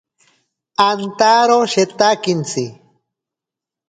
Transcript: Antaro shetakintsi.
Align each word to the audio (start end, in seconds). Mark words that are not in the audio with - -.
Antaro 0.89 1.57
shetakintsi. 1.71 2.63